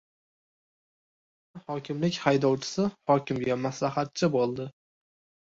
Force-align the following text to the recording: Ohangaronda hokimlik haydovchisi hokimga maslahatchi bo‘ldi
Ohangaronda 0.03 1.61
hokimlik 1.73 2.17
haydovchisi 2.23 2.87
hokimga 3.13 3.59
maslahatchi 3.67 4.33
bo‘ldi 4.39 4.69